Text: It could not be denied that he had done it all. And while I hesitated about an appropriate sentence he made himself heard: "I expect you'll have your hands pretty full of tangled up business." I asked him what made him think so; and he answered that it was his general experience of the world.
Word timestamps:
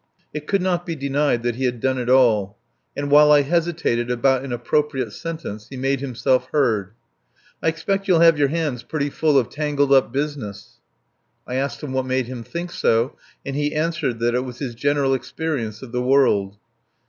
It 0.33 0.47
could 0.47 0.63
not 0.63 0.83
be 0.83 0.95
denied 0.95 1.43
that 1.43 1.57
he 1.57 1.65
had 1.65 1.79
done 1.79 1.99
it 1.99 2.09
all. 2.09 2.57
And 2.97 3.11
while 3.11 3.31
I 3.31 3.43
hesitated 3.43 4.09
about 4.09 4.43
an 4.43 4.51
appropriate 4.51 5.11
sentence 5.13 5.67
he 5.69 5.77
made 5.77 5.99
himself 5.99 6.47
heard: 6.51 6.93
"I 7.61 7.67
expect 7.67 8.07
you'll 8.07 8.19
have 8.21 8.39
your 8.39 8.47
hands 8.47 8.81
pretty 8.81 9.11
full 9.11 9.37
of 9.37 9.49
tangled 9.49 9.93
up 9.93 10.11
business." 10.11 10.79
I 11.45 11.53
asked 11.53 11.83
him 11.83 11.93
what 11.93 12.07
made 12.07 12.25
him 12.25 12.41
think 12.41 12.71
so; 12.71 13.15
and 13.45 13.55
he 13.55 13.75
answered 13.75 14.17
that 14.21 14.33
it 14.33 14.43
was 14.43 14.57
his 14.57 14.73
general 14.73 15.13
experience 15.13 15.83
of 15.83 15.91
the 15.91 16.01
world. 16.01 16.57